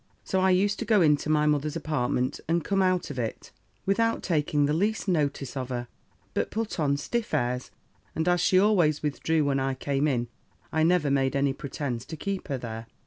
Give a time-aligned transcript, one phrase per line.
[0.23, 3.51] "So I used to go into my mother's apartment, and come out of it,
[3.85, 5.87] without taking the least notice of her,
[6.33, 7.69] but put on stiff airs;
[8.15, 10.27] and as she always withdrew when I came in,
[10.71, 12.87] I never made any pretence to keep her there.